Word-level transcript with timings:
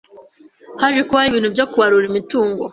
haje 0.81 1.01
kubaho 1.07 1.27
ibintu 1.31 1.49
byo 1.55 1.65
kubarura 1.71 2.05
imitungo, 2.11 2.63